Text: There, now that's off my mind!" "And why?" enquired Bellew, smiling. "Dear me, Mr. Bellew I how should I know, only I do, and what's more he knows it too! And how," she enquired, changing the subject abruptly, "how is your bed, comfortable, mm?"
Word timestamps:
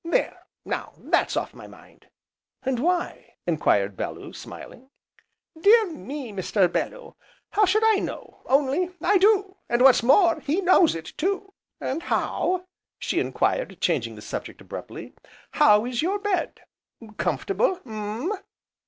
There, 0.03 0.47
now 0.65 0.93
that's 0.97 1.37
off 1.37 1.53
my 1.53 1.67
mind!" 1.67 2.07
"And 2.63 2.79
why?" 2.79 3.35
enquired 3.45 3.95
Bellew, 3.95 4.33
smiling. 4.33 4.89
"Dear 5.61 5.91
me, 5.91 6.31
Mr. 6.31 6.67
Bellew 6.71 7.15
I 7.19 7.55
how 7.55 7.65
should 7.65 7.83
I 7.85 7.97
know, 7.99 8.41
only 8.47 8.89
I 8.99 9.19
do, 9.19 9.57
and 9.69 9.83
what's 9.83 10.01
more 10.01 10.39
he 10.39 10.59
knows 10.59 10.95
it 10.95 11.05
too! 11.17 11.53
And 11.79 12.01
how," 12.01 12.65
she 12.97 13.19
enquired, 13.19 13.79
changing 13.79 14.15
the 14.15 14.23
subject 14.23 14.59
abruptly, 14.59 15.13
"how 15.51 15.85
is 15.85 16.01
your 16.01 16.17
bed, 16.17 16.61
comfortable, 17.17 17.77
mm?" 17.85 18.35